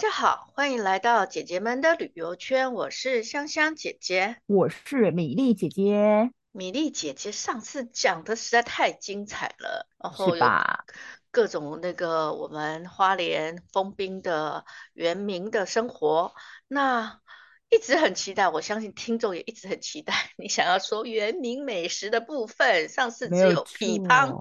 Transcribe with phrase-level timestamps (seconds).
[0.00, 2.72] 家好，欢迎来到姐姐们的旅游圈。
[2.72, 6.30] 我是香香姐姐，我是米粒姐姐。
[6.52, 10.86] 米粒姐姐上次讲的实在太精彩了，然后是吧？
[11.30, 14.64] 各种那个我们花莲丰滨的
[14.94, 16.32] 原民的生活，
[16.66, 17.20] 那
[17.68, 18.48] 一直很期待。
[18.48, 22.88] 我相信听众也一直很期待你想要说原民美食的部分。
[22.88, 24.32] 上次只有批判，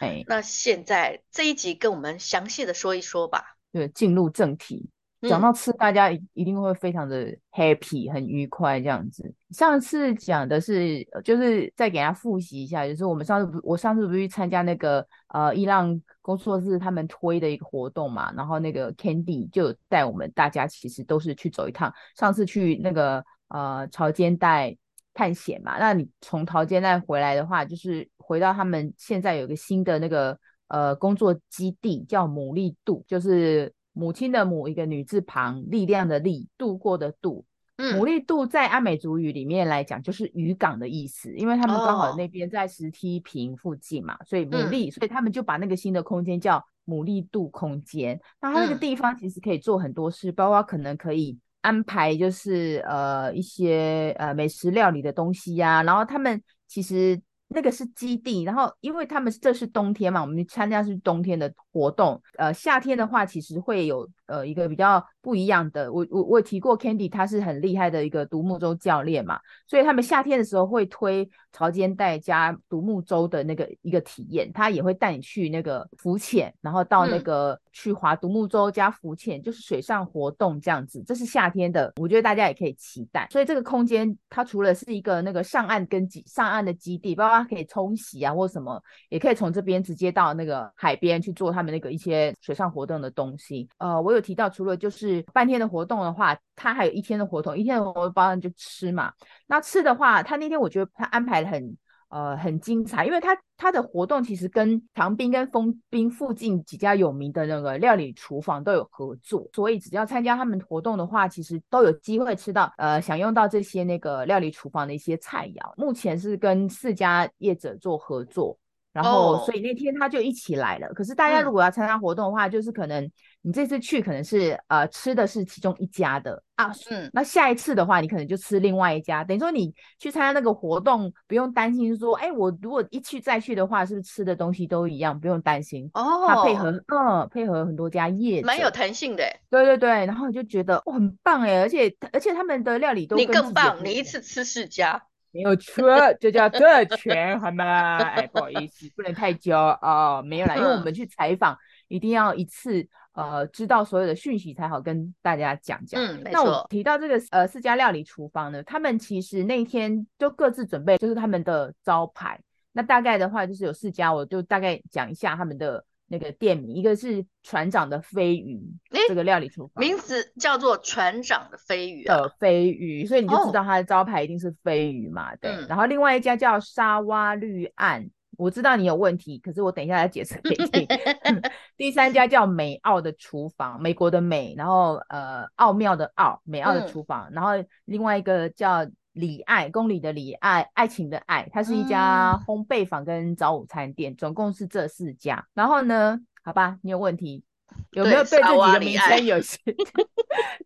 [0.00, 3.57] 哎，那现在这一集跟我们详细的说一说吧。
[3.72, 4.88] 对，进入正题。
[5.22, 9.34] 讲到吃，大家一定会非常的 happy，很愉快这样子。
[9.50, 21.92] 上次讲的是，就是再给大家复习一下，就是我们上次不，我上次不是去参加那个呃伊朗工作室他们推的一个活动嘛，然后那个 Candy 就带我们大家其实都是去走一趟。
[22.14, 24.76] 上次去那个呃潮间带
[25.14, 30.38] 探险嘛，那你从潮间带回来的话，就是回到他们现在有一个新的那个
[30.68, 33.72] 呃工作基地，叫牡蛎渡，就是。
[33.94, 37.44] 母亲的母，一个女字旁，力量的力，度过的度。
[37.76, 48.20] 牡蛎渡在阿美族语里面来讲，就是渔港的意思，因为他们刚好那边在石梯坪附近嘛，哦、所以牡蛎，所以他们就把那个新的空间叫牡蛎渡空间。
[48.40, 57.20] 那它那个地方其实可以做很多事，包括可能可以安排就是呃一些呃美食料理的东西呀、啊，然后他们其实。
[57.48, 62.20] 那个是基地，然后因为他们这是冬天嘛，我们参加是冬天的活动。
[62.36, 65.92] 呃，夏天的话其实会有呃一个比较不一样的。
[65.92, 77.52] 我我我提过 Candy，他是很厉害的一个独木舟教练嘛，所以他们夏天的时候会推潮间带加独木舟的那个一个体验，他也会带你去那个浮潜，然后到那个。
[77.52, 83.28] 嗯去划独木舟加浮潜，就是水上活动这样子，这是夏天的，我觉得大家也可以期待。
[83.30, 93.68] 所以这个空间它除了是一个那个上岸跟基上岸的基地，包括它可以冲洗啊或什么，也可以从这边直接到那个海边去做他们那个一些水上活动的东西。
[93.78, 99.12] 呃，我有提到，除了就是半天的活动的话，它还有一天的活动，一天的活动包含就吃嘛。
[99.46, 101.76] 那吃的话，他那天我觉得他安排的很。
[102.10, 115.74] 呃，很精彩，因为他他的活动其实跟长滨跟丰滨附近几家有名的那个料理厨房都有合作，所以只要参加他们活动的话，其实都有机会吃到呃享用到这些那个料理厨房的一些菜肴。
[115.76, 118.58] 目前是跟四家业者做合作。
[118.92, 120.86] 然后，所以那天他就一起来了。
[120.88, 120.96] Oh.
[120.96, 123.08] 可是大家如果要参加活动的话，嗯、就是可能
[123.42, 129.22] 你这次去可能是呃吃的是其中一家的啊，嗯，那下一次的话，你可能就吃另外一家。
[129.22, 135.18] 等于说你去参加那个活动，不用担心说，哎，我如果一去再去的话，是不是吃的东西都一样？
[135.20, 136.02] 不用担心哦。
[136.02, 136.28] Oh.
[136.28, 139.22] 他配合，嗯，配合很多家业，蛮有弹性的。
[139.50, 145.04] 对对对，然后你就觉得哦，很棒哎，而且而且他们的料理都你更棒，你一次吃四家。
[145.30, 145.84] 没有错，
[146.20, 147.98] 这叫特权，好吗？
[147.98, 151.56] 哎，不好意思，不能太骄傲，没有啦，因为我们去采访，
[151.88, 156.00] 一定要一次呃知道所有的讯息才好跟大家讲讲。
[156.02, 162.40] 嗯，那我提到这个呃四家料理厨房呢，他们其实那天就各自准备，就是他们的招牌。
[162.72, 165.84] 那大概的话就是有四家，我就大概讲一下他们的。
[166.08, 168.60] 那个店名，一个是船长的飞鱼，
[169.06, 175.52] 这个料理厨房名字叫做船长的飞鱼的飞鱼，所以你就知道它的招牌一定是飞鱼嘛，对。
[175.68, 180.88] 然后另外一家叫沙蛙绿岸，我知道你有问题，可是我等一下来解释给你听。
[181.76, 187.30] 第三家叫美奥的厨房，美国的美，然后呃奥妙的奥，美奥的厨房。
[187.32, 187.52] 然后
[187.84, 188.86] 另外一个叫。
[189.18, 195.44] 里爱，公里的李爱，爱情的爱，它是一家烘焙坊跟早午餐店，嗯、总共是这四家。
[195.54, 197.42] 然后呢，好吧，你有问题，
[197.90, 199.76] 有没有对自己的名称有兴趣？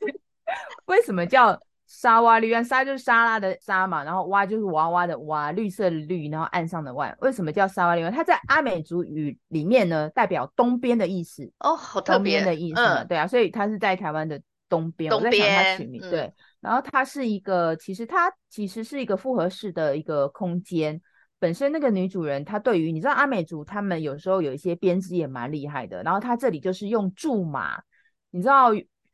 [0.84, 2.62] 为什么叫沙瓦绿岸？
[2.62, 7.16] 沙就是沙拉的沙嘛，然后蛙就是娃娃的蛙，绿色的绿，然后岸上的岸。
[7.20, 8.12] 为什么叫沙瓦绿岸？
[8.12, 11.50] 它在阿美族语里面呢，代表东边的意思。
[11.60, 12.19] 哦，好特别。
[12.19, 14.38] 东边的意思，嗯，对啊，所以它是在台湾的
[14.72, 15.10] 东边。
[15.10, 16.21] 东边，我在想它取名，对。
[16.22, 21.00] 嗯然后它是一个，其实它其实是一个复合式的一个空间。
[21.41, 26.05] 本身那个女主人，她对于你知道阿美族，他们有时候有一些编织也蛮厉害的。
[26.05, 27.82] 然后她这里就是用苎麻，
[28.31, 28.69] 你知道，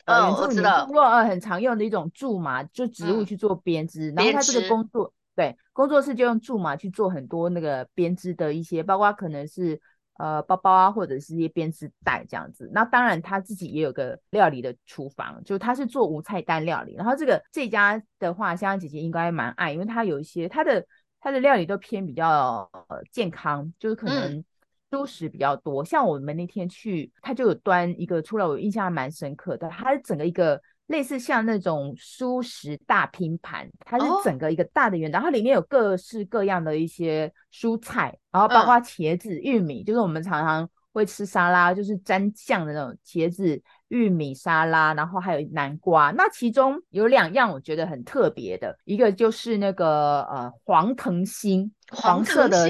[0.05, 4.11] 呃，哦、我知道，呃，很常用的一种苎麻，就植物去做编织。
[4.11, 9.81] 嗯、然后她这个工作，对，工作室就用苎麻去做很多那个编织的一些，包括可能是。
[10.19, 12.71] 呃，包包啊，或者是一些编织袋这样子。
[12.73, 16.95] 那当然，他自己也有个料理的厨房，就他是做无菜单料理。
[16.95, 20.87] 然后这个这家的话，香香姐姐应该蛮爱，因为他有一些他的
[21.21, 24.45] 他的料理都偏比较呃健康，就是可能
[24.91, 25.83] 蔬食比较多。
[25.83, 30.61] 嗯、像我们那天去，他就有端一个出来，我印象还蛮深刻的，他是整个一个。
[30.89, 46.11] 类似像那种蔬食大拼盘，它是整个一个大的圆，然后里面有各式各样的一些蔬菜，然后包括茄子、玉米，就是我们常常会吃沙拉，就是沾酱的那种茄子、玉米沙拉，然后还有南瓜。
[46.11, 52.69] 那其中有两样我觉得很特别的，一个就是那个呃黄藤心，黄色的，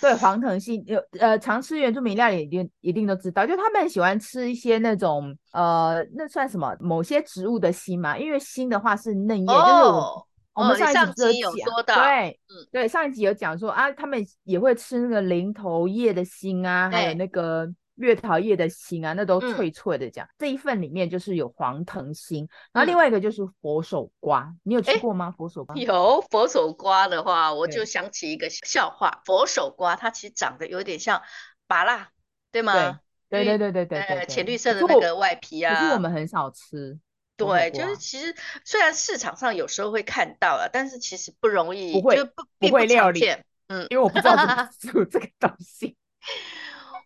[0.00, 10.26] 对，黄藤心有呃常吃原住民料理一定一定都知道，就他们喜欢吃一些那种呃那算什么某些植物的心嘛，因为心的话是嫩叶，哦、就是我。
[10.56, 20.10] 我们上一集有讲，哦、对，嗯，对，上一集有讲说啊，他们也会吃那个零头叶的心啊，还有那个月桃叶的心啊，那都脆脆的。
[20.10, 25.30] 讲、嗯、这一份里面就是有黄藤心，然后另外一个就是佛手瓜，嗯、你有吃过吗？
[25.36, 31.22] 佛手瓜有佛手瓜的话，我就想起一个笑话，佛手瓜它其实长得有点像
[31.66, 32.08] 芭乐，
[32.50, 33.00] 对吗？
[33.30, 36.98] 对对对对对对，浅绿色的那个外皮啊，可是我们很少吃。
[37.36, 38.32] 对，就是其实
[38.64, 43.26] 虽然市场上有时候会看到啊，但是其实不容易，不会就不不会料理，
[43.66, 45.96] 嗯，因为我不知道怎么 煮这个东西。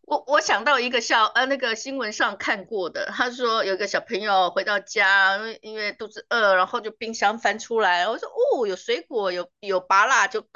[0.08, 10.46] 我我想到一个笑，呃，那个新闻上看过的，他说有一个小朋友回到家，因为因为肚子饿，然后就冰箱翻出来，我说哦，有水果，有有芭辣，就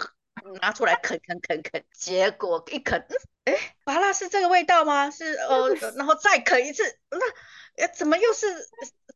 [0.60, 3.06] 拿出来啃啃啃啃，结果一啃，
[3.44, 5.10] 哎，芭辣是这个味道吗？
[5.10, 7.18] 是呃， 然后再啃一次，那。
[7.74, 8.46] 哎，怎么又是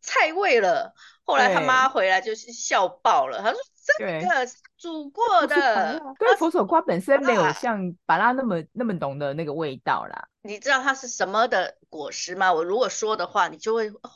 [0.00, 0.94] 菜味了？
[1.25, 3.61] 后来他妈回来就是笑爆了，他说
[3.99, 4.47] ：“这个
[4.77, 12.53] 煮过的，对，佛手瓜本身没有像芭拉那么那么浓的那个味道啦。”你知道它是什么的果实吗？
[12.53, 14.11] 我如果说的话，你就会哦，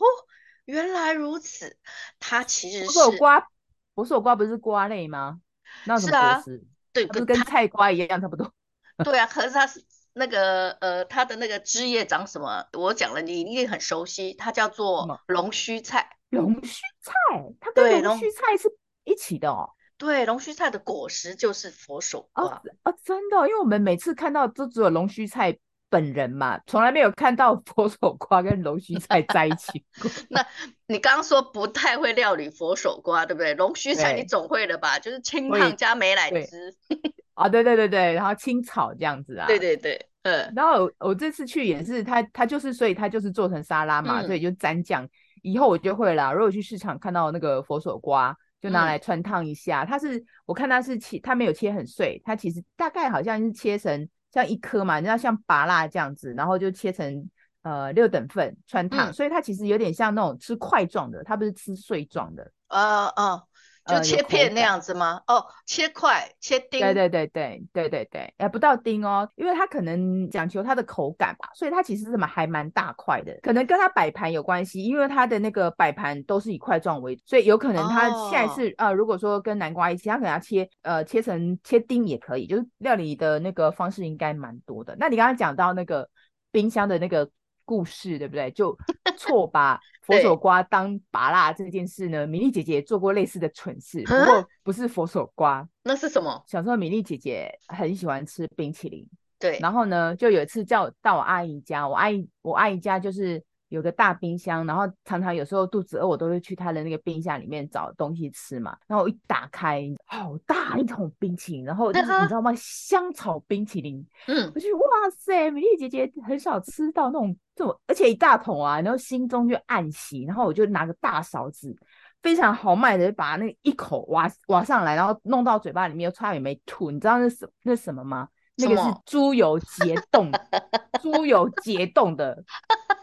[0.64, 1.76] 原来如此。
[2.19, 3.49] 它其实是佛手瓜，
[3.94, 5.40] 佛手瓜不是瓜类吗？
[5.84, 6.56] 那什么果实？
[6.56, 8.52] 啊、对，不是跟菜瓜一样差不多。
[9.05, 9.84] 对啊，可是它是。
[10.12, 12.66] 那个呃，它的那个枝叶长什么？
[12.73, 16.16] 我讲了，你一定很熟悉，它叫做龙须菜。
[16.31, 17.12] 龙须菜，
[17.61, 18.69] 它跟龙须菜是
[19.10, 19.68] 一起的哦。
[19.98, 22.44] 对，龙须菜的果实就是佛手瓜。
[22.44, 25.54] 哦，哦，真的，因为我们每次看到都只有龙须菜
[25.90, 30.10] 本人嘛，从来没有看到佛手瓜跟龙须菜在一起过。
[30.30, 30.46] 那
[30.86, 33.52] 你刚刚说不太会料理佛手瓜，对不对？
[33.54, 34.98] 龙须菜你总会了吧？
[34.98, 36.74] 就是清汤加美乃滋。
[37.34, 45.06] 啊，对对对对，然后清炒这样子啊，对对对，嗯，然后我，我这次去也是，他他就是，所以他就是做成沙拉嘛，嗯、所以就沾酱。
[45.42, 49.84] 以后我就会了，如果去市场看到那个佛手瓜，就拿来穿烫一下。
[49.84, 57.28] 它、嗯、是我看它是切，它没有切很碎，它其实大概好像是切成像一颗嘛，你知道像拔蜡这样子，然后就切成
[57.62, 62.52] 呃六等份穿烫，嗯、所以它其实有点像那种吃块状的，它不是吃碎状的。
[62.68, 63.42] 呃呃、uh, uh.
[63.86, 65.20] 就切片那样子吗？
[65.26, 66.80] 哦，切块、切丁。
[66.80, 84.94] 对对对对对对对，哎，不到丁哦，因为它可能讲求它的口感吧，所以它其实是蛮还蛮大块的，可能跟它摆盘有关系，因为它的那个摆盘都是以块状为主，所以有可能它下一次、哦、呃，如果说跟南瓜一起，它可能要切呃切成切丁也可以，就是料理的那个方式应该蛮多的。
[84.98, 86.08] 那你刚刚讲到那个
[86.52, 87.28] 冰箱的那个。
[87.66, 88.50] 故事对不对？
[88.50, 88.76] 就
[89.20, 92.26] 错把 佛手瓜当拔蜡这件事呢？
[92.26, 96.43] 米粒姐姐做过类似的蠢事，不过不是佛手瓜，那是什么？
[96.46, 99.06] 小时候米粒姐姐很喜欢吃冰淇淋，
[99.38, 99.58] 对。
[99.61, 103.43] 然后呢，就有一次叫到我阿姨家，我阿姨我阿姨家就是。
[103.70, 108.76] 有个大冰箱，然后常常有时候肚子饿，我都会去他的那个冰箱里面找东西吃嘛。
[108.87, 112.52] 然后我一打开，好大一桶冰淇淋，然后就是你知道吗？
[112.56, 114.04] 香草冰淇淋。
[114.26, 114.85] 嗯，我就哇
[115.16, 120.25] 塞，美丽姐姐很少吃到那种这种，而且一大桶啊，然后心中就暗喜。
[120.25, 121.75] 然后我就拿个大勺子，
[122.23, 126.90] 非常豪迈的把那一口挖挖上来，然后弄到嘴巴里面，又差点没吐。
[126.90, 128.28] 你知道那什那什么吗？
[128.56, 130.30] 那个是猪油结冻，
[131.00, 132.44] 猪油结冻的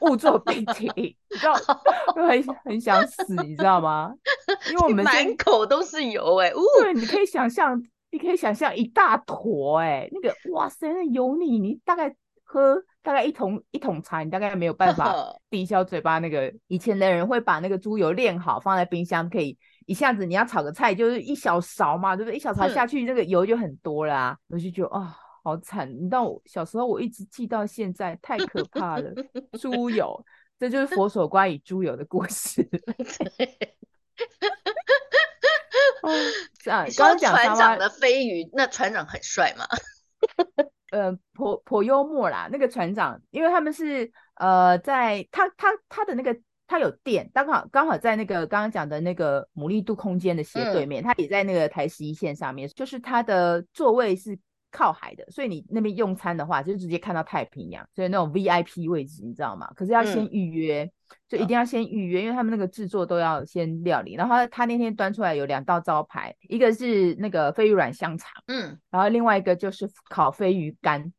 [0.02, 1.54] 物做冰淇淋， 你知道，
[2.16, 4.14] 很很想死，你知道吗？
[4.70, 15.14] 因为我们满口都是油哎、欸，对，你可以想象，你可以想象一大坨哎、欸，那个哇塞，那油腻，你大概喝大概一桶一桶茶，你大概没有办法
[15.50, 16.54] 抵消嘴巴那个。
[16.68, 22.36] 以前的人会把那个猪油炼好，放在冰箱，可以一下子你要炒个菜，就是一小勺嘛，对不对？
[22.38, 25.02] 一小勺下去，那个油就很多啦、啊，我就觉得啊。
[25.02, 25.90] 哦好惨！
[25.90, 29.10] 你知道我小时候，我一直记到现在，太可怕了。
[29.58, 30.22] 猪油，
[30.60, 32.62] 这就是佛手瓜与猪油的故事。
[36.04, 36.12] 哦，
[36.60, 36.86] 这样。
[36.98, 39.66] 刚刚讲船长的飞鱼，那船长很帅吗？
[40.92, 42.50] 呃，颇颇幽默啦。
[42.52, 46.38] 那个船长，因为他们是呃，在他他他的那个
[46.68, 54.38] 他有店，刚好刚好在那个刚刚讲的那个牡蛎度空间的斜对面，嗯、他也在那个台十一线上面，就是他的座位是。
[54.72, 59.72] 靠海的，所以你那边用餐的话，就直接看到太平洋，所以那种 VIP 位置，你知道吗？
[59.76, 60.92] 可是要先预约，嗯、
[61.30, 64.16] 就一定要先预约，因为他们那个制作都要先料理。
[64.16, 71.12] 然后他，那天端出来有两道招牌，一个是那个飞鱼软香肠，嗯，然后另外一个就是烤飞鱼干。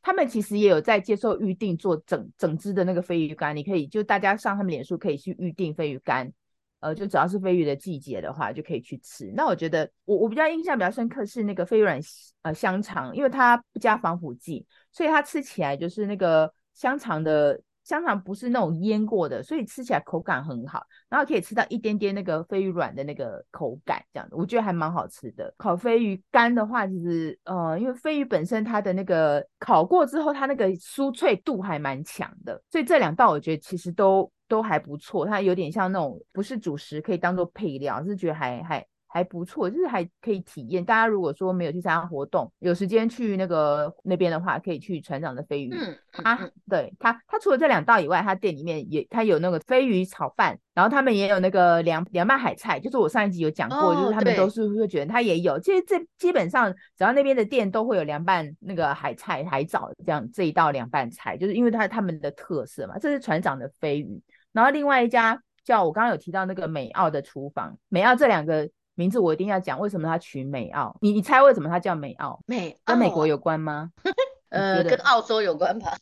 [0.00, 6.32] 他们其实也有在接受预定做整整只的那个飞鱼干，你可以就大家上他们脸书可以去预定飞鱼干，
[6.80, 9.32] 呃，就只要是飞鱼的季节的话就可以去吃。
[9.34, 12.00] 那我觉得我我比较印象比较深刻是那个飞鱼软
[12.42, 17.60] 呃香肠，因为它不加防腐剂，所以它吃起来就是那个香肠的。
[17.84, 25.54] 香肠不是那种腌过的，所以吃起来口感很好，然后可以吃到一点点那个飞鱼软的那个口感，这样子我觉得还蛮好吃的。
[25.56, 35.26] 烤飞鱼干的话，其实呃，因为飞鱼本身它的那个烤过之后，它那个酥脆度还蛮强的，所以这两道我觉得其实都都还不错。
[35.26, 38.86] 它有点像那种不是主食，可以当做配料，是觉得还还。
[39.10, 40.84] 还不错，就是还可以体验。
[40.84, 45.72] 大家如果说没有去参加活动，有时间去那个那边的话，可以去船长的飞鱼。
[45.72, 46.38] 嗯，啊，
[46.68, 55.58] 对他，他除了这两道以外，他店里面也他有那个飞鱼炒饭，然后他们也有那个凉凉拌海菜，就是我上一集有讲过，哦、就是他们都是会觉得他也有。
[55.58, 62.98] 其实这基本上只要那边的店都会有凉拌那个海菜、海藻这样这一道凉拌菜，就是因为它他们的特色嘛。
[62.98, 68.68] 这是船长的飞鱼，然后另外一家叫我刚刚有提到那个美澳的厨房，美澳这两个。
[68.98, 70.98] 名字我一定要讲，为什么它取美澳？
[71.00, 72.36] 你你猜为什么它叫美澳？
[72.46, 73.92] 美澳跟美国有关吗？
[74.50, 75.96] 呃，跟澳洲有关吧？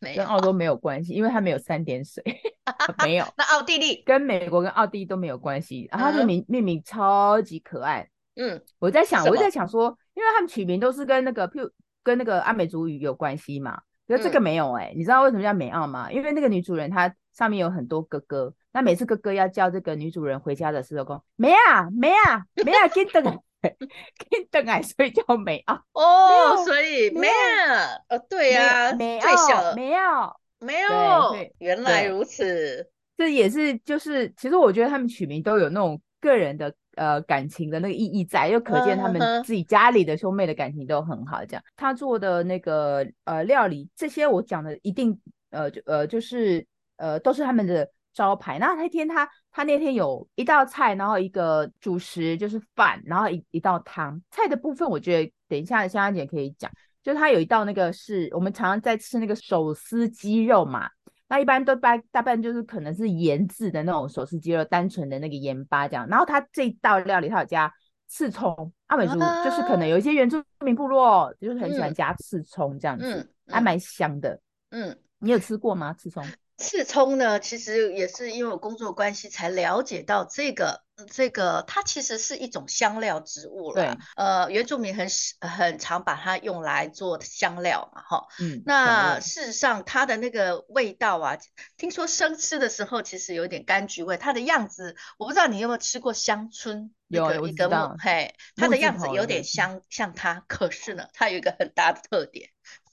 [0.00, 2.24] 跟澳洲没有关系，因为它没有三点水，
[3.04, 3.26] 没有。
[3.36, 5.86] 那奥地利跟美国跟奥地利都没有关系。
[5.92, 8.08] 然后它的名命名超级可爱。
[8.36, 11.70] 嗯，我在想，我在想说，因为他们取名都是跟那个，譬如
[12.02, 13.78] 跟那个阿美族语有关系嘛。
[14.08, 16.10] 可是这个没有哎、欸，嗯、你知道为什么叫美澳吗？
[16.10, 18.54] 因为那个女主人她上面有很多哥哥。
[18.72, 23.22] 那每次哥哥要叫这个女主人回家的时候，说没啊没啊没啊，给等
[23.62, 41.44] 给等哎，所以叫美澳哦，所以没啊，哦对呀，美最小美澳没有，原来如此，这也是就是，其实我觉得他们取名都有那种个人的呃感情的那个意义在，又可见他们自己家里的兄妹的感情都很好。
[41.44, 45.20] 这样，他做的那个呃料理，这些我讲的一定
[45.50, 46.66] 呃就呃就是
[47.02, 47.90] 呃都是他们的。
[48.14, 48.58] 招牌。
[48.58, 54.20] 那那天他他那天有一道菜，然后一个主食就是饭，然后一一道汤。
[54.30, 56.70] 菜的部分我觉得等一下香香姐可以讲，
[57.02, 60.90] 就他有一道那个是我们常常在吃那个手撕鸡肉嘛，
[61.26, 66.06] 那一般都大大半就是可能是盐渍的那种手撕鸡肉，单纯的那个盐巴这样。
[66.06, 67.72] 然后他这道料理他有加
[68.08, 74.38] 刺葱，阿美族就是可能有一些原住民部落就是很喜欢加刺葱这样子，嗯嗯、还蛮香的。
[74.68, 75.94] 嗯，你有吃过吗？
[75.94, 76.22] 刺葱？
[76.62, 83.74] 刺葱呢，其实也是因为我工作关系才了解到这个，这个它其实是一种香料植物了。
[83.74, 85.08] 对，呃，原住民很
[85.40, 88.26] 很常把它用来做香料嘛，哈。
[88.40, 88.62] 嗯。
[88.64, 91.36] 那事实上，它的那个味道啊，
[91.76, 94.16] 听说生吃的时候其实有点柑橘味。
[94.16, 96.92] 它的样子，我不知道你有没有吃过香椿？
[97.08, 102.51] 有，那个、一个木，嘿，它的样子有点像像它，可是呢，它有一个很大的特点。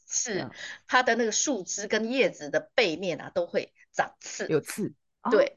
[0.09, 0.49] 是
[0.87, 4.91] 它的那个树枝跟叶子的背面啊，都会长刺，有刺，
[5.29, 5.55] 对，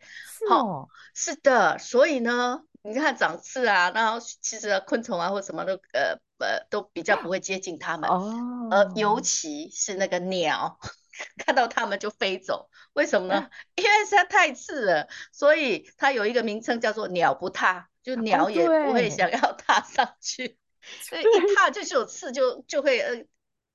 [0.49, 0.68] 好、哦。
[0.68, 10.78] 哦，是的，所以呢，你看长刺啊，然后其实昆虫啊或什么都呃呃都比较不会接近它们，哦，而尤其是那个鸟，
[11.38, 13.49] 看到它们就飞走，为什么呢？
[13.76, 23.25] 因为实在太刺了，所以它有一个名称叫做鸟不踏，就鸟也不会想要踏上去，哦、所以一踏就是有刺就，就就会呃。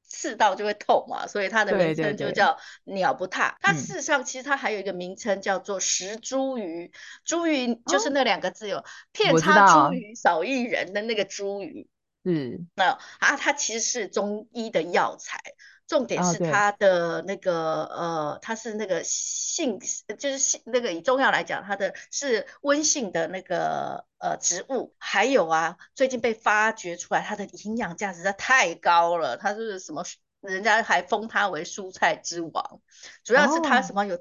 [0.08, 3.58] 刺到就会痛嘛，所以它的名称就叫鸟不踏。
[3.62, 6.92] 它事实上其实它还有一个名称叫做石茱萸，
[7.26, 11.88] 茱萸就是那两个字有遍插茱萸少一人的那个茱萸。
[12.24, 15.40] 嗯，那啊，它其实是中医的药材。
[15.88, 19.80] 重点是它的那个、哦、呃，它是那个性，
[20.20, 24.94] 就是性那个以中药来讲，它的是温性的那个呃植物。
[24.98, 29.38] 还有啊，最近被发掘出来，它的营养价值实在太高了。
[29.38, 30.04] 它是什么？
[30.42, 32.80] 人家还封它为蔬菜之王。
[33.24, 34.20] 主要是它什么有、哦、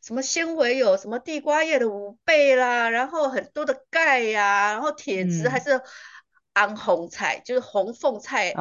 [0.00, 5.82] 什么纤维，有什么地瓜叶的五倍啦，然后很多的钙呀、啊，然后铁质还是
[6.52, 8.54] 安红菜，嗯、就是红凤菜十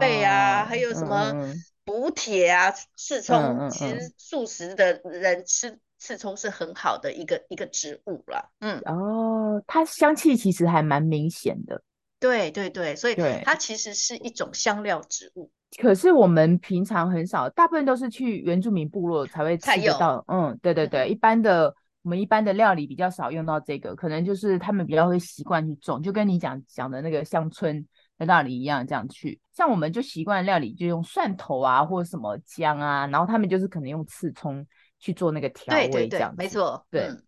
[0.00, 1.30] 倍啊，哦、还有什么？
[1.32, 8.50] 嗯补铁啊，刺葱、嗯嗯嗯、其实素食的人吃刺葱是很好的一个一个植物啦。
[8.60, 11.82] 嗯，哦，它香气其实还蛮明显的。
[12.18, 13.14] 对对对，所以
[13.44, 15.50] 它其实是一种香料植物。
[15.78, 20.24] 可是我们平常很少，大部分都是去原住民部落才会吃得到。
[20.28, 27.86] 嗯，对对对，嗯、一般的我们一般的料理比较少用到这个，可能就是他们比较会习惯去种，就跟你讲讲的那个香椿。
[28.18, 34.64] 在那里一样这样去，像我们就习惯料理就用蒜头啊，或者什么姜啊，然后他们就是可能用刺葱
[34.98, 37.02] 去做那个调味，对对对，没错，对。
[37.02, 37.24] 嗯、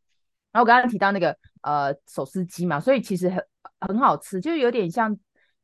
[0.52, 3.44] 然后我刚刚提到那个呃手撕鸡嘛，所以其实很
[3.80, 5.18] 很好吃，就有点像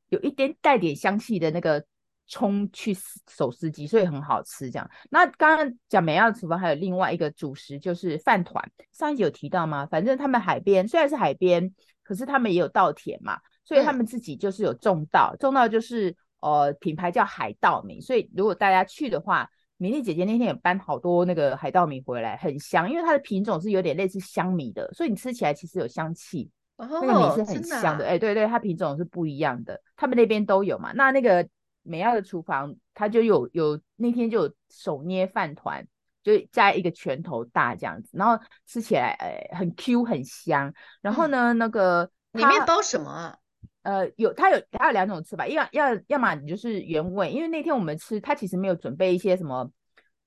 [0.08, 1.84] 有一点带点香气的那个
[2.26, 2.92] 冲去
[3.30, 4.70] 手撕鸡，所以很好吃。
[4.70, 9.86] 这样，那刚刚讲美亚的厨房还有另外一个主食就是饭团，上一集有提到吗？
[9.86, 26.50] 反正他们海边虽然是海边，可是他们也有稻田嘛，所以他们自己就是有种稻，种稻就是呃品牌叫海稻米，所以如果大家去的话，米粒姐姐那天也搬好多那个海稻米回来，很香，因为它的品种是有点类似香米的，所以你吃起来其实有香气。
[26.76, 30.90] 哦、那个米是很香的，哎、啊欸，对对，它品种是不一样的，他们那边都有嘛。
[30.95, 31.47] 那那个
[31.83, 35.87] 美亚的厨房，它就有有那天就有手捏饭团，
[36.25, 40.73] 就加一个拳头大这样子，然后吃起来哎、欸、很 Q 很香。
[41.00, 43.38] 然后呢，嗯、那个里面包什么啊？
[43.82, 49.70] 呃，有它有它有两种吃法，要要要么你就是原味，因为那天我们吃，它其实没有准备一些什么。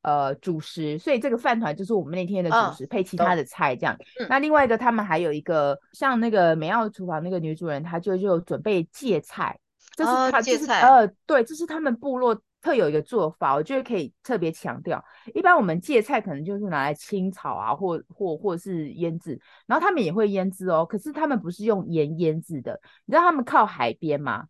[0.08, 3.98] 呃，主食，所以这个饭团就是我们那天的主食，哦、配其他的菜这样。
[4.20, 9.58] 嗯、那另外一个，他们还有一个像那个美奥厨房那个女主人，她就就准备芥菜，
[9.96, 15.04] 这是她芥菜，呃，对，这是他们部落特有一个做法，我觉得可以特别强调。
[15.36, 24.46] 一般我们芥菜可能就是拿来清炒啊，或或或是腌制，然后他们也会腌制哦，可是他们不是用盐腌制的，你知道他们靠海边吗？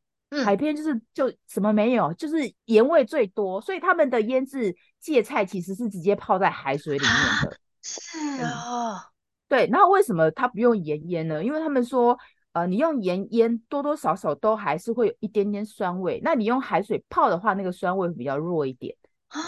[0.45, 7.57] 海边就是就什么没有，就是盐味最多，所以他们的腌制芥菜其实是直接泡在海水里面的。
[7.81, 9.11] 是啊，
[9.49, 9.67] 对。
[9.71, 11.43] 然后为什么他不用盐腌呢？
[11.43, 12.17] 因为他们说，
[12.55, 18.95] 呃，你用盐腌多多少少都还是会有一点点酸味，那你用海水泡的话，那个酸味会比较弱一点
[19.27, 19.41] 啊。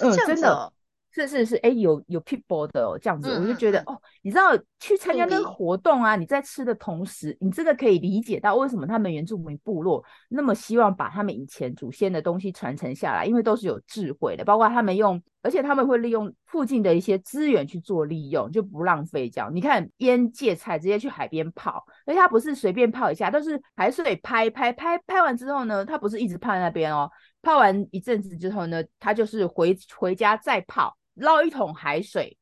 [0.00, 0.72] 嗯，真的。
[1.10, 19.50] 是是是，哎、欸，有有 people 的哦，这样子，嗯、我就觉得哦，你知道去参加那个活动啊，你在吃的同时，你真的可以理解到为什么他们原住民部落那么希望把他们以前祖先的东西传承下来，因为都是有智慧的，包括他们用，而且他们会利用附近的一些资源去做利用，就不浪费这样。
[19.54, 27.10] 你看腌芥菜直接去海边泡，而且它不是随便泡一下，都是海水拍拍拍拍完之后呢，它不是一直泡在那边哦，
[27.40, 30.94] 泡完一阵子之后呢，它就是回回家再泡。
[31.14, 32.36] 捞一桶海水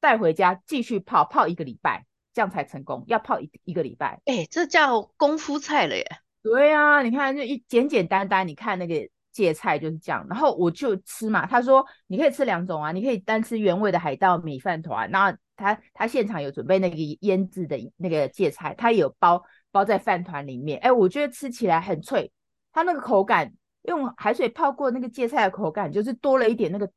[0.00, 3.04] 带回家继续泡，泡一个礼拜，这样才成功。
[3.06, 6.04] 要泡一一个礼拜，哎、欸，这叫功夫菜了耶。
[6.42, 10.26] 对啊，你看就一简简单单，你看那个芥菜就是这样。
[10.28, 20.78] 然后我就吃嘛，他说你可以吃两种啊，你可以单吃原味的海稻米饭团，然后他他现场有准备那个腌制的那个芥菜，他有包包在饭团里面。
[20.78, 22.32] 哎、欸，我觉得吃起来很脆，
[22.72, 26.90] 它那个口感用海水泡过那个芥菜的口感，就是多了一点那个。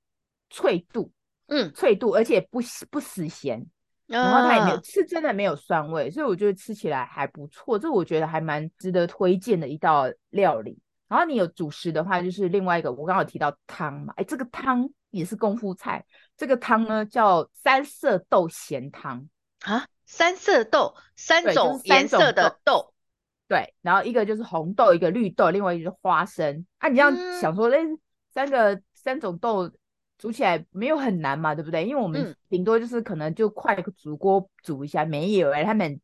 [0.55, 1.11] 脆度，
[1.47, 3.65] 嗯，脆度，而且不不死咸，
[4.07, 10.79] 然后它也没有，是真的没有酸味，所以我觉得吃起来还不错，这我觉得还蛮值得推荐的一道料理。
[11.09, 16.03] 然后你有主食的话，就是另外一个，我刚好提到汤嘛，哎，这个汤也是功夫菜，
[16.37, 19.27] 这个汤呢叫三色豆咸汤
[19.61, 22.93] 啊，三色豆，三种颜色的豆，
[23.49, 26.65] 对，然后一个就是红豆，一个绿豆，另外一个就是花生。
[26.77, 27.99] 啊，你这样想说，那、嗯、
[28.33, 29.69] 三个三种豆。
[30.23, 31.85] 煮起来没有很难嘛，对不对？
[31.85, 35.99] 因为我们顶多就是可能就快煮锅煮一下，嗯、没有哎、欸，他们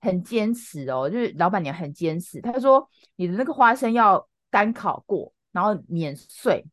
[0.00, 2.40] 很坚持哦，就是老板娘很坚持。
[2.40, 6.66] 他说你的那个花生要干烤过，然后碾碎，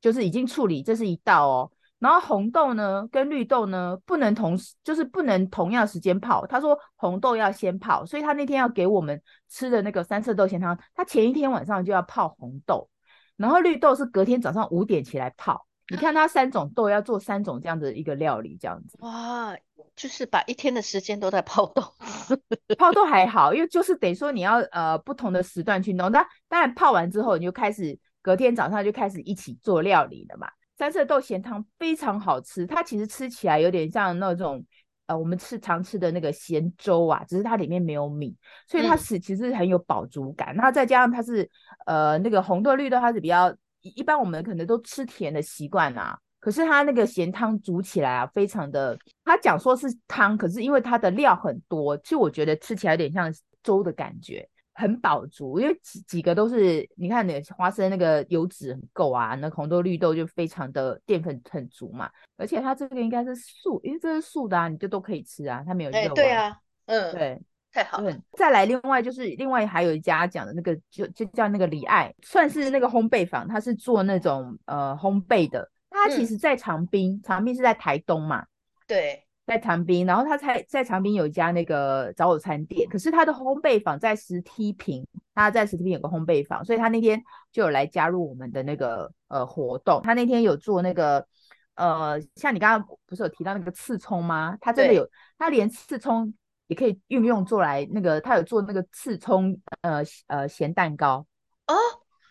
[0.00, 1.70] 就是已经处理，这是一道哦。
[2.00, 6.44] 然后红豆呢跟绿豆呢不能同时，就是不能同样时间泡。
[6.48, 12.90] 他说红豆要先泡，所以他那天要给我们吃的那个三色豆咸汤，他前一天晚上就要泡红豆，
[13.36, 15.64] 然后绿豆是隔天早上五点起来泡。
[15.88, 19.54] 你看它三种豆要做三种这样的一个料理，这样子哇，
[19.94, 21.82] 就是把一天的时间都在泡豆，
[22.78, 30.48] 泡豆还好，因为就是等于说你要呃不同的时段去弄，那当然泡完之后你就开始隔天早上就开始一起做料理了嘛。
[30.78, 34.64] 三色豆咸汤非常好吃，它其实吃起来有点像那种
[35.06, 38.34] 呃我们吃常吃的那个咸粥啊，只是它里面没有米，
[38.66, 40.56] 所以它是其实很有饱足感。
[40.56, 41.48] 那、嗯、再加上它是
[41.84, 43.54] 呃那个红豆绿豆它是比较。
[43.90, 66.00] 一般我们可能都吃甜的习惯啊，可是它那个咸汤煮起来啊，非常的，他讲说是汤，可是因为它的料很多，其实我觉得吃起来有点像粥的感觉，很饱足，因为几几个都是，你看那个花生那个油脂很够啊，那红豆绿豆就非常的淀粉很足嘛，而且它这个应该是素，因为这是素的啊，你就都可以吃啊，它没有肉啊。
[66.00, 67.42] 欸，对啊，嗯，对。
[67.74, 75.68] 太好了，再来，另外就是另外还有一家讲的那个，就就叫那个李爱，算是那个烘焙坊，他是做那种呃烘焙的。
[75.90, 78.46] 他其实在长滨，嗯、长滨是在台东嘛，
[78.86, 80.06] 对，在长滨。
[80.06, 90.00] 然后他在在长滨有一家那个早午餐店，可是他的烘焙坊在石梯坪，他在石梯坪有个烘焙坊，所以他那天就有来加入我们的那个呃活动。
[90.04, 91.26] 他那天有做那个
[91.74, 94.56] 呃，像你刚刚不是有提到那个刺葱吗？
[94.60, 96.32] 他真的有，他连刺葱。
[96.66, 101.26] 也可以运用做来那个，他有做那个刺葱呃呃咸蛋糕
[101.66, 101.74] 哦，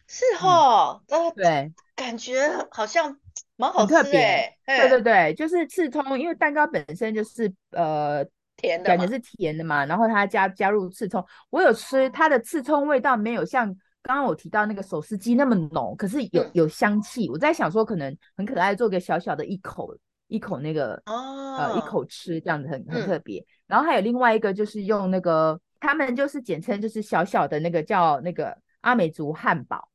[0.07, 0.23] 是。
[0.39, 3.17] 齁，嗯、对，感觉好像
[3.55, 8.25] 蛮好吃的，欸，对对对，就是刺葱，因为蛋糕本身就是呃
[8.57, 13.67] 甜的，感觉是甜的嘛，然后它加加入刺葱，我有吃它的刺葱味道没有像
[14.01, 19.95] 刚刚我提到那个手撕鸡那么浓，可是有有香气，嗯，我在想说可能很可爱，做个小小的一口
[20.33, 29.87] 一口那个哦呃一口吃这样子很很特别，嗯，然后还有另外一个就是用那个他们就是简称就是小小的那个叫那个阿美族汉堡。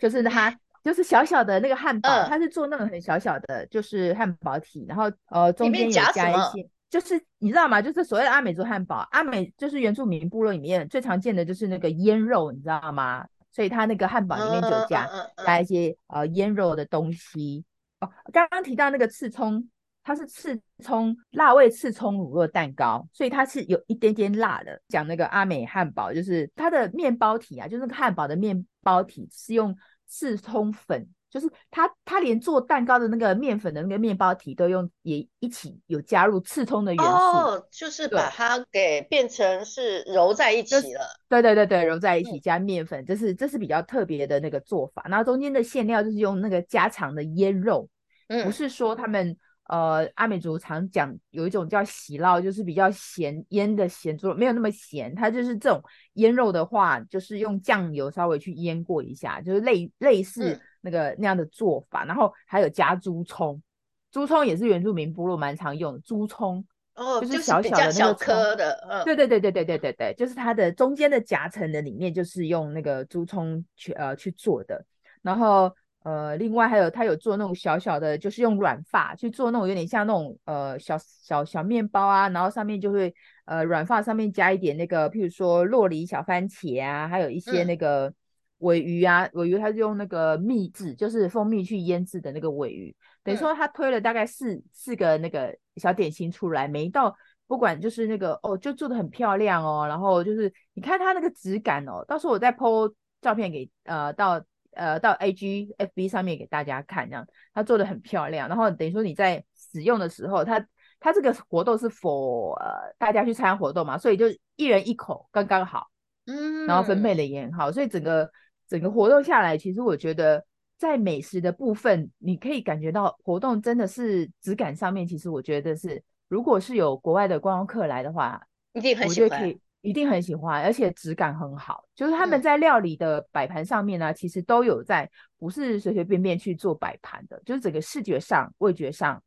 [0.00, 0.50] 就是它，
[0.82, 7.80] 就是小小的那个汉堡，嗯，它是做那种很小小的，就是汉堡体，然后呃中间有加一些，就是你知道吗？
[7.80, 13.24] 就是所谓的阿美族汉堡，阿美就是原住民部落里面最常见的就是那个腌肉，你知道吗？
[13.52, 17.64] 所以它那个汉堡里面就加，嗯、加一些呃腌肉的东西。
[18.00, 19.68] 哦，刚刚提到那个刺葱，
[20.02, 24.80] 它是刺葱辣味刺葱乳酪蛋糕，所以它是有一点点辣的。
[24.88, 29.76] 讲那个阿美汉堡，就是它的面包体啊，就是那个汉堡的面包体是用。
[30.14, 41.00] 刺葱粉就是它，它连做蛋糕的那个面粉的那个面包体都用，也一起有加入刺葱的元素，哦，就是把它给变成是揉在一起了。
[41.30, 45.02] 对对对对，揉在一起加面粉，这是这是比较特别的那个做法。
[45.08, 47.88] 然后中间的馅料就是用那个家常的腌肉，
[48.28, 49.34] 嗯，不是说他们。
[49.72, 55.14] 呃，阿美族常讲有一种叫喜烙，就是比较咸腌的咸猪肉，没有那么咸。
[55.14, 55.82] 它就是这种
[56.14, 62.04] 腌肉的话，就是用酱油稍微去腌过一下，就是类类似那个、嗯、那样的做法。
[62.04, 63.62] 然后还有加猪葱，
[64.10, 65.98] 猪葱也是原住民部落蛮常用的。
[66.00, 66.62] 猪葱
[66.94, 74.84] 哦，就是小小的那个小颗的，嗯，对对对对对对对对，就是它的中间的夹层的里面就是用那个猪葱去呃去做的，
[75.22, 75.74] 然后。
[76.04, 88.12] 呃，另外还有他有做那种小小的，就是用软发去做那种有点像那种呃小小小面包啊，然后上面就会呃软发上面加一点那个，譬如说洛梨小番茄啊，还有一些那个
[88.58, 97.14] 尾鱼啊，尾鱼它是用那个蜜制，就是蜂蜜去腌制的那个尾鱼，等于说他推了大概四四个那个小点心出来，每一道
[97.46, 104.44] 不管就是那个哦，就做的很漂亮哦，然后就是你看它那个质感哦，到时候我再 po 照片给呃到。
[104.74, 108.48] 呃，到 A G F B 上面给大家看，这样它做的很漂亮。
[108.48, 110.66] 然后等于说你在使用的时候，它
[111.00, 115.88] 它这个活动是 for 呃大家去参加活动嘛，所以就一人一口刚刚好，
[116.26, 118.30] 嗯，然后分配的也很好，所以整个
[118.68, 120.44] 整个活动下来，其实我觉得
[120.78, 129.54] 在美食的部分，你可以感觉到活动真的是质感上面，其实我觉得是，如果是有国外的观光客来的话，一定很喜欢。
[129.82, 131.84] 一定很喜欢，而且质感很好。
[131.94, 139.22] 就是他们在料理的摆盘上面呢、啊嗯，其实都有在，不是随随便便去做摆盘的，就是整个视觉上、味觉上，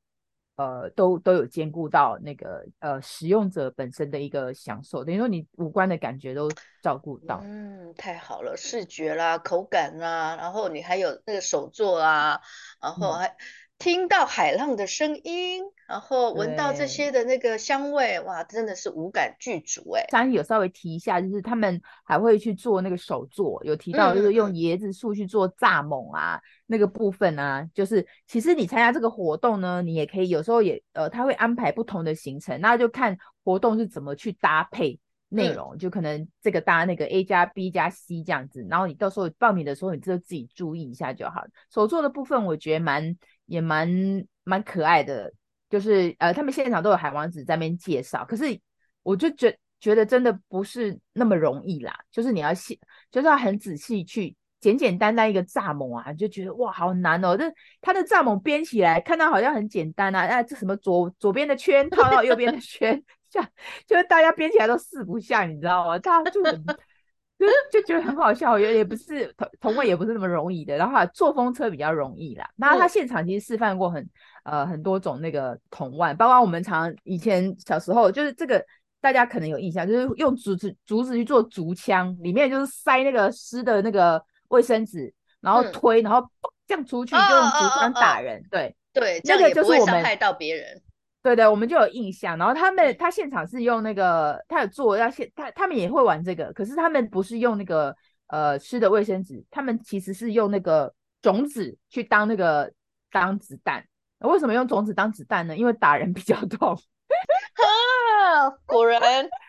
[0.56, 6.50] 呃，都都有兼顾到那个呃使用者本身的一个享受，等于说你五官的感觉都
[6.82, 7.42] 照顾到。
[7.44, 12.40] 嗯，太好了，视觉啦、口感啦，然后你还有那个手作啊，
[12.82, 13.28] 然后还。
[13.28, 13.36] 嗯
[13.78, 20.06] 听到海浪的声音，然后闻到这些的那个香味，哇，真的是五感俱足哎。
[20.10, 41.44] 刚才有稍微提一下，就是他们还会去做那个手作，有提到就是用椰子树去做蚱蜢啊、嗯，那个部分啊，就是其实你参加这个活动呢，你也可以有时候也呃，他会安排不同的行程，那就看活动是怎么去搭配内容，嗯、就可能这个搭那个 A 加 B 加 C 这样子，然后你到时候报名的时候，你就自己注意一下就好。
[41.72, 43.16] 手作的部分，我觉得蛮。
[43.48, 43.88] 也蛮
[44.44, 45.32] 蛮可爱的，
[45.76, 48.58] 就是呃，他们现场都有海王子在那边介绍，可是
[49.04, 52.80] 我就觉觉得真的不是那么容易啦，就是你要细，
[53.12, 57.44] 就是要很仔细去简简单单一个蚱蜢啊，就觉得哇好难哦，这
[57.82, 63.46] 他的蚱蜢编起来看到好像很简单啊，哎这什么左左边的圈套到右边的圈，像
[63.86, 66.00] 就是大家编起来都四不像，你知道吗？
[66.00, 66.64] 他就很。
[67.46, 70.76] 就 就觉得很好笑，也也不是同同位也不是那么容易的。
[70.78, 72.50] 然后坐风车比较容易啦。
[72.56, 74.08] 那他现场其实示范过很
[74.44, 78.64] 呃很多种那个铜腕，包括我们常以前小时候就是这个
[79.02, 86.28] 大家可能有印象，就是用竹子竹子去做竹枪，里面就是塞那个湿的那个卫生纸，然后推，然后
[86.68, 88.42] 这样出去就用竹枪打人。
[88.50, 90.82] 对对，那个就是我们伤害到别人。
[91.26, 92.38] 对对，我们就有印象。
[92.38, 97.96] 然后他们他现场是用那个，他有做要现他他们也会玩这个，可是他们不是用那个
[98.28, 102.72] 呃湿的卫生纸，他们其实是用那个种子去当那个
[103.12, 103.84] 当子弹。
[104.20, 105.58] 为什么用种子当子弹呢？
[105.58, 106.78] 因为打人比较痛。
[107.56, 109.02] 哈，果然，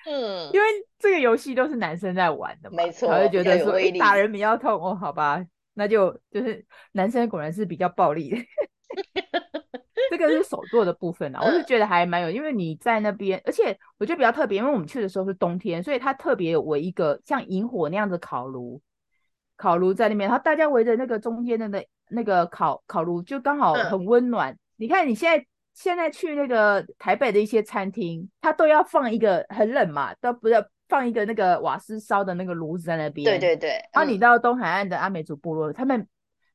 [0.07, 0.67] 嗯，因为
[0.99, 8.39] 这个游戏都是男生在玩的嘛，没错，他就觉得说打人比较痛哦，好吧，那就就是男生果然是比较暴力的。
[10.11, 18.81] 这个是手做的部分啊，我是觉得还蛮有，因为你在那边，而且我觉得比较特别，因为我们去的时候是冬天，所以它特别有围一个像萤火那样的烤炉，
[19.57, 24.53] 烤炉在那边，然后大家围着那个中间的那那个烤烤炉，就刚好很温暖。
[24.53, 33.25] 嗯、你看你现在现在去那个台北的一些餐厅，它都要放一个很冷嘛，都不要放一个那个瓦斯烧的那个炉子在那边。
[33.25, 33.71] 对对对。
[33.92, 36.07] 然后你到东海岸的阿美族部落，他们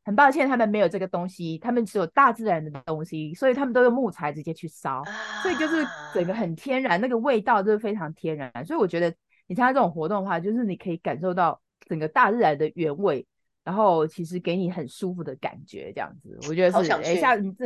[0.04, 8.52] 很抱歉，他们没有这个东西，他们只有大自然的东西，所以他们都用木材直接去烧，啊、所以就是整个很天然，那个味道就是非常天然。
[8.66, 9.14] 所以我觉得
[9.48, 13.26] 你参加这种活动的话，就是你可以感受到整个大自然的原味，
[13.64, 16.92] 然后其实给你很舒服的感觉，这样子，我觉得是。
[16.92, 17.66] 哎，下次你这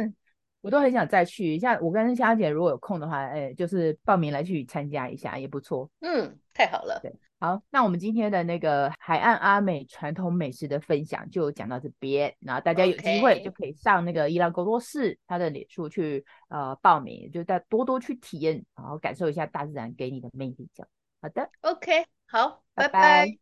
[0.61, 1.57] 我都很想再去。
[1.59, 5.89] 下我跟香姐如果有空的话，哎，就是报名来去参加一下也不错。
[6.01, 6.99] 嗯，太好了。
[7.01, 7.13] 对。
[7.37, 20.69] 好，那我们今天的那个海岸阿美传统美食的分享就讲到这边，然后大家有机会就可以上那个伊朗工作室他的脸书去呃报名，就再多多去体验，然后感受一下大自然给你的魅力。
[20.73, 20.89] 这样，
[21.21, 22.89] 好的，OK，好，拜拜。
[22.89, 23.33] 拜拜。